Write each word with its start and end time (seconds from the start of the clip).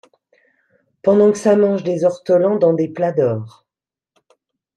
Pendant 1.03 1.31
que 1.31 1.37
ça 1.37 1.55
mange 1.55 1.83
des 1.83 2.05
ortolans 2.05 2.55
dans 2.55 2.73
des 2.73 2.87
plats 2.87 3.11
d'or! 3.11 3.67